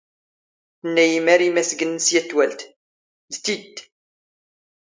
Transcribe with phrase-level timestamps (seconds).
[0.81, 2.59] "ⵜⵏⵏⴰ ⵉⵢⵉ ⵎⴰⵔⵉ ⵎⴰⵙ ⴳⵏⵏ ⵙ ⵢⴰⵜ ⵜⵡⴰⵍⵜ."
[3.31, 3.77] "ⴷ ⵜⵉⴷⵜ?"